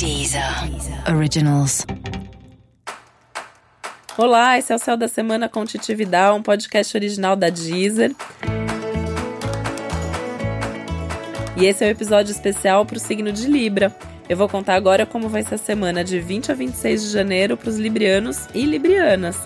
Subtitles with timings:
[0.00, 0.42] Deezer
[1.14, 1.84] Originals.
[4.16, 8.16] Olá, esse é o Céu da Semana com Titi Vidal, um podcast original da Deezer.
[11.54, 13.94] E esse é o um episódio especial para o signo de Libra.
[14.26, 17.54] Eu vou contar agora como vai ser a semana de 20 a 26 de janeiro
[17.58, 19.36] para os librianos e librianas.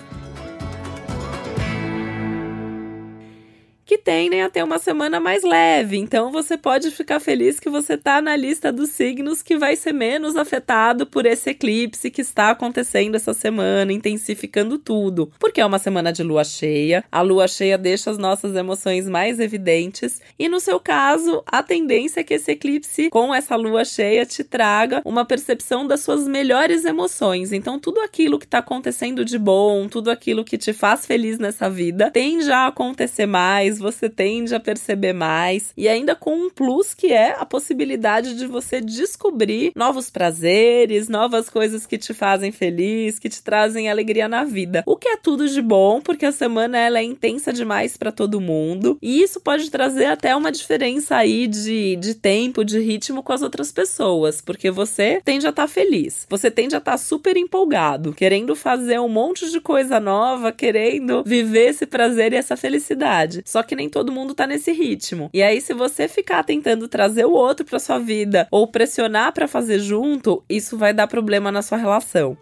[4.04, 5.96] Tendem a ter uma semana mais leve.
[5.96, 9.94] Então você pode ficar feliz que você está na lista dos signos que vai ser
[9.94, 15.32] menos afetado por esse eclipse que está acontecendo essa semana, intensificando tudo.
[15.40, 19.40] Porque é uma semana de lua cheia, a lua cheia deixa as nossas emoções mais
[19.40, 24.26] evidentes, e no seu caso, a tendência é que esse eclipse com essa lua cheia
[24.26, 27.52] te traga uma percepção das suas melhores emoções.
[27.52, 31.70] Então tudo aquilo que está acontecendo de bom, tudo aquilo que te faz feliz nessa
[31.70, 36.94] vida, tende a acontecer mais, você tende a perceber mais e ainda com um plus
[36.94, 43.18] que é a possibilidade de você descobrir novos prazeres, novas coisas que te fazem feliz,
[43.18, 44.82] que te trazem alegria na vida.
[44.86, 48.40] O que é tudo de bom, porque a semana ela é intensa demais para todo
[48.40, 53.32] mundo e isso pode trazer até uma diferença aí de, de tempo, de ritmo com
[53.32, 56.98] as outras pessoas, porque você tende a estar tá feliz, você tende a estar tá
[56.98, 62.56] super empolgado, querendo fazer um monte de coisa nova, querendo viver esse prazer e essa
[62.56, 63.42] felicidade.
[63.44, 65.30] Só que nem todo mundo tá nesse ritmo.
[65.32, 69.48] E aí, se você ficar tentando trazer o outro pra sua vida ou pressionar para
[69.48, 72.36] fazer junto, isso vai dar problema na sua relação.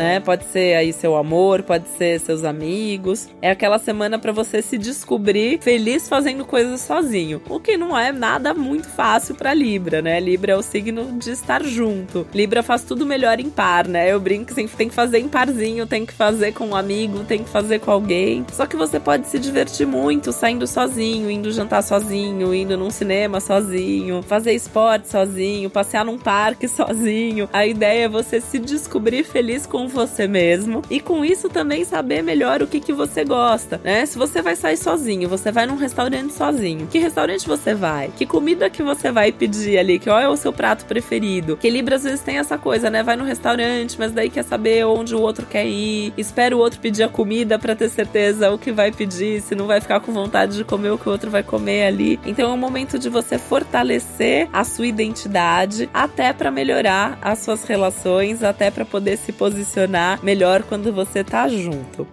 [0.00, 0.18] Né?
[0.18, 3.28] Pode ser aí seu amor, pode ser seus amigos.
[3.42, 8.10] É aquela semana para você se descobrir feliz fazendo coisas sozinho, o que não é
[8.10, 10.18] nada muito fácil para Libra, né?
[10.18, 12.26] Libra é o signo de estar junto.
[12.32, 14.10] Libra faz tudo melhor em par, né?
[14.10, 17.44] Eu brinco que tem que fazer em parzinho, tem que fazer com um amigo, tem
[17.44, 18.46] que fazer com alguém.
[18.52, 23.38] Só que você pode se divertir muito saindo sozinho, indo jantar sozinho, indo num cinema
[23.38, 27.50] sozinho, fazer esporte sozinho, passear num parque sozinho.
[27.52, 32.22] A ideia é você se descobrir feliz com você mesmo e com isso também saber
[32.22, 34.06] melhor o que, que você gosta, né?
[34.06, 38.10] Se você vai sair sozinho, você vai num restaurante sozinho, que restaurante você vai?
[38.16, 39.98] Que comida que você vai pedir ali?
[39.98, 41.56] Qual é o seu prato preferido?
[41.56, 43.02] Que Libra às vezes tem essa coisa, né?
[43.02, 46.80] Vai no restaurante, mas daí quer saber onde o outro quer ir, espera o outro
[46.80, 50.12] pedir a comida para ter certeza o que vai pedir, se não vai ficar com
[50.12, 52.20] vontade de comer o que o outro vai comer ali.
[52.24, 57.64] Então é um momento de você fortalecer a sua identidade até para melhorar as suas
[57.64, 62.06] relações, até para poder se posicionar funcionar melhor quando você tá junto.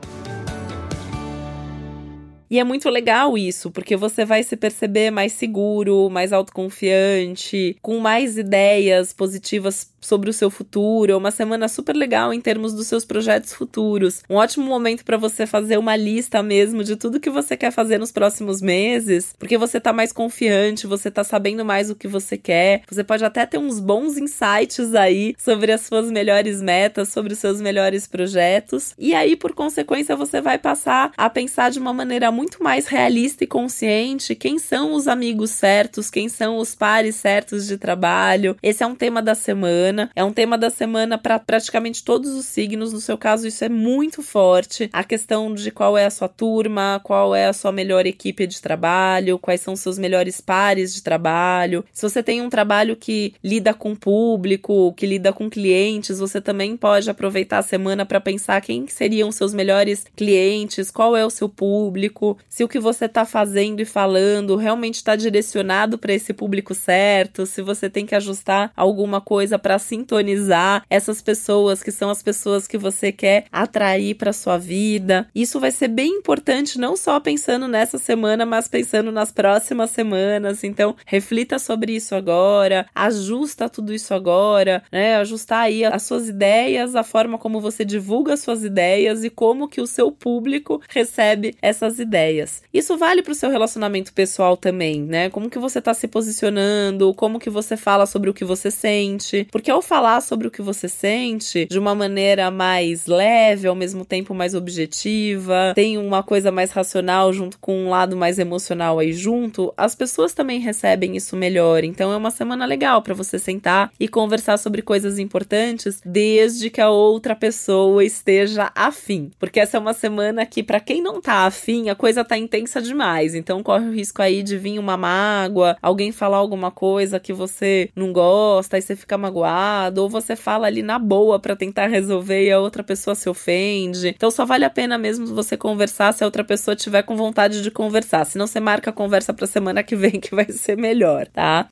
[2.50, 8.00] E é muito legal isso, porque você vai se perceber mais seguro, mais autoconfiante, com
[8.00, 11.12] mais ideias positivas sobre o seu futuro.
[11.12, 14.24] É uma semana super legal em termos dos seus projetos futuros.
[14.30, 17.98] Um ótimo momento para você fazer uma lista mesmo de tudo que você quer fazer
[17.98, 22.38] nos próximos meses, porque você tá mais confiante, você tá sabendo mais o que você
[22.38, 22.84] quer.
[22.90, 27.40] Você pode até ter uns bons insights aí sobre as suas melhores metas, sobre os
[27.40, 28.94] seus melhores projetos.
[28.98, 33.44] E aí, por consequência, você vai passar a pensar de uma maneira muito mais realista
[33.44, 38.56] e consciente quem são os amigos certos, quem são os pares certos de trabalho.
[38.62, 42.46] Esse é um tema da semana, é um tema da semana para praticamente todos os
[42.46, 42.94] signos.
[42.94, 44.88] No seu caso, isso é muito forte.
[44.94, 48.62] A questão de qual é a sua turma, qual é a sua melhor equipe de
[48.62, 51.84] trabalho, quais são seus melhores pares de trabalho.
[51.92, 56.78] Se você tem um trabalho que lida com público, que lida com clientes, você também
[56.78, 61.50] pode aproveitar a semana para pensar quem seriam seus melhores clientes, qual é o seu
[61.50, 66.74] público se o que você está fazendo e falando realmente está direcionado para esse público
[66.74, 72.24] certo, se você tem que ajustar alguma coisa para sintonizar essas pessoas que são as
[72.24, 75.28] pessoas que você quer atrair para sua vida.
[75.34, 80.64] Isso vai ser bem importante não só pensando nessa semana, mas pensando nas próximas semanas.
[80.64, 85.18] Então, reflita sobre isso agora, ajusta tudo isso agora, né?
[85.18, 89.68] Ajustar aí as suas ideias, a forma como você divulga as suas ideias e como
[89.68, 92.64] que o seu público recebe essas ideias ideias.
[92.74, 95.30] Isso vale para o seu relacionamento pessoal também, né?
[95.30, 99.48] Como que você está se posicionando, como que você fala sobre o que você sente.
[99.52, 104.04] Porque ao falar sobre o que você sente de uma maneira mais leve, ao mesmo
[104.04, 109.14] tempo mais objetiva, tem uma coisa mais racional junto com um lado mais emocional aí
[109.14, 111.84] junto, as pessoas também recebem isso melhor.
[111.84, 116.82] Então é uma semana legal para você sentar e conversar sobre coisas importantes desde que
[116.82, 119.32] a outra pessoa esteja afim.
[119.40, 122.38] Porque essa é uma semana que para quem não tá afim, a coisa coisa tá
[122.38, 123.36] intensa demais.
[123.36, 127.90] Então corre o risco aí de vir uma mágoa, alguém falar alguma coisa que você
[127.94, 132.46] não gosta, e você fica magoado, ou você fala ali na boa para tentar resolver
[132.46, 134.14] e a outra pessoa se ofende.
[134.16, 137.62] Então só vale a pena mesmo você conversar se a outra pessoa tiver com vontade
[137.62, 138.24] de conversar.
[138.26, 141.68] Senão você marca a conversa pra semana que vem que vai ser melhor, tá?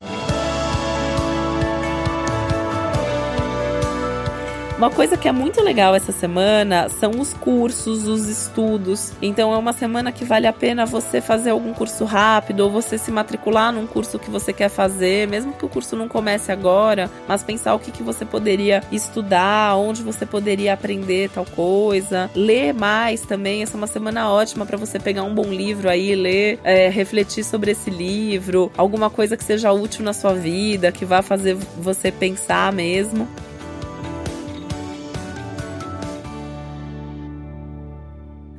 [4.78, 9.14] Uma coisa que é muito legal essa semana são os cursos, os estudos.
[9.22, 12.98] Então é uma semana que vale a pena você fazer algum curso rápido ou você
[12.98, 17.10] se matricular num curso que você quer fazer, mesmo que o curso não comece agora,
[17.26, 22.30] mas pensar o que, que você poderia estudar, onde você poderia aprender tal coisa.
[22.36, 26.14] Ler mais também, essa é uma semana ótima para você pegar um bom livro aí,
[26.16, 31.06] ler, é, refletir sobre esse livro, alguma coisa que seja útil na sua vida, que
[31.06, 33.26] vá fazer você pensar mesmo.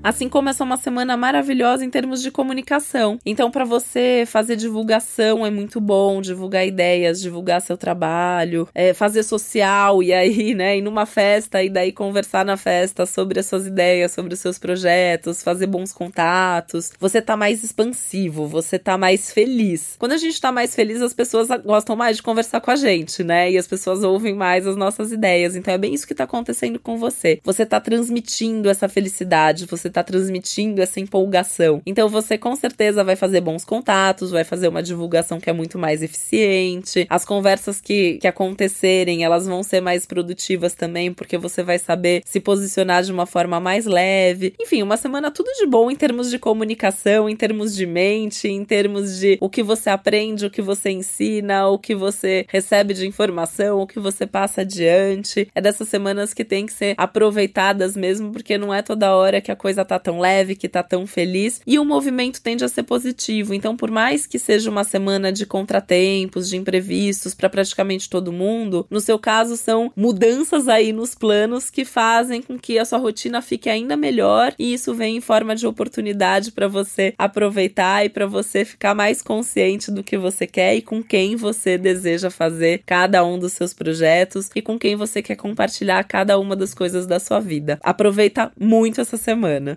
[0.06, 3.18] Assim como essa é uma semana maravilhosa em termos de comunicação.
[3.26, 9.24] Então, para você fazer divulgação é muito bom, divulgar ideias, divulgar seu trabalho, é, fazer
[9.24, 13.66] social e aí, né, ir numa festa e daí conversar na festa sobre as suas
[13.66, 16.92] ideias, sobre os seus projetos, fazer bons contatos.
[17.00, 19.96] Você tá mais expansivo, você tá mais feliz.
[19.98, 23.24] Quando a gente tá mais feliz, as pessoas gostam mais de conversar com a gente,
[23.24, 23.50] né?
[23.50, 25.56] E as pessoas ouvem mais as nossas ideias.
[25.56, 27.40] Então é bem isso que tá acontecendo com você.
[27.42, 31.80] Você tá transmitindo essa felicidade, você tá transmitindo essa empolgação.
[31.86, 35.78] Então você com certeza vai fazer bons contatos, vai fazer uma divulgação que é muito
[35.78, 37.06] mais eficiente.
[37.08, 42.22] As conversas que, que acontecerem, elas vão ser mais produtivas também, porque você vai saber
[42.26, 44.54] se posicionar de uma forma mais leve.
[44.60, 48.64] Enfim, uma semana tudo de bom em termos de comunicação, em termos de mente, em
[48.64, 53.06] termos de o que você aprende, o que você ensina, o que você recebe de
[53.06, 55.48] informação, o que você passa adiante.
[55.54, 59.50] É dessas semanas que tem que ser aproveitadas mesmo, porque não é toda hora que
[59.50, 62.82] a coisa tá tão leve, que tá tão feliz, e o movimento tende a ser
[62.82, 63.54] positivo.
[63.54, 68.86] Então, por mais que seja uma semana de contratempos, de imprevistos para praticamente todo mundo,
[68.90, 73.40] no seu caso são mudanças aí nos planos que fazem com que a sua rotina
[73.40, 78.26] fique ainda melhor e isso vem em forma de oportunidade para você aproveitar e para
[78.26, 83.24] você ficar mais consciente do que você quer e com quem você deseja fazer cada
[83.24, 87.20] um dos seus projetos e com quem você quer compartilhar cada uma das coisas da
[87.20, 87.78] sua vida.
[87.82, 89.75] Aproveita muito essa semana.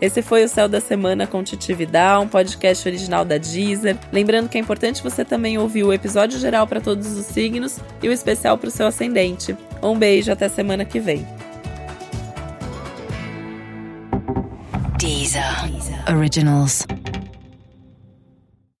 [0.00, 1.76] Esse foi o Céu da Semana com Titi
[2.20, 3.98] um podcast original da Deezer.
[4.10, 8.08] Lembrando que é importante você também ouvir o episódio geral para todos os signos e
[8.08, 9.54] o especial para o seu ascendente.
[9.82, 11.26] Um beijo, até semana que vem.
[14.98, 15.42] Deezer.
[16.08, 16.86] Originals.